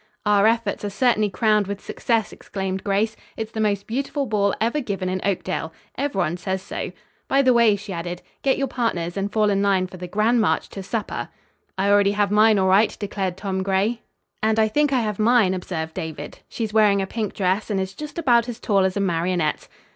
"Our 0.25 0.47
efforts 0.47 0.83
are 0.83 0.89
certainly 0.89 1.29
crowned 1.29 1.67
with 1.67 1.79
success," 1.79 2.33
exclaimed 2.33 2.83
Grace. 2.83 3.15
"It's 3.37 3.51
the 3.51 3.59
most 3.61 3.85
beautiful 3.85 4.25
ball 4.25 4.55
ever 4.59 4.79
given 4.81 5.09
in 5.09 5.21
Oakdale. 5.23 5.73
Everyone 5.95 6.37
says 6.37 6.63
so. 6.63 6.91
By 7.27 7.43
the 7.43 7.53
way," 7.53 7.75
she 7.75 7.93
added, 7.93 8.23
"get 8.41 8.57
your 8.57 8.65
partners 8.65 9.15
and 9.15 9.31
fall 9.31 9.51
in 9.51 9.61
line 9.61 9.85
for 9.85 9.97
the 9.97 10.07
grand 10.07 10.41
march 10.41 10.69
to 10.69 10.81
supper." 10.81 11.29
"I 11.77 11.87
already 11.91 12.13
have 12.13 12.31
mine, 12.31 12.57
all 12.57 12.67
right," 12.67 12.97
declared 12.99 13.37
Tom 13.37 13.61
Gray. 13.61 14.01
"And 14.41 14.57
I 14.57 14.67
think 14.69 14.91
I 14.91 15.01
have 15.01 15.19
mine," 15.19 15.53
observed 15.53 15.93
David. 15.93 16.39
"She's 16.49 16.73
wearing 16.73 16.99
a 16.99 17.05
pink 17.05 17.35
dress 17.35 17.69
and 17.69 17.79
is 17.79 17.93
just 17.93 18.17
about 18.17 18.49
as 18.49 18.59
tall 18.59 18.85
as 18.85 18.97
a 18.97 19.01
marionette." 19.01 19.67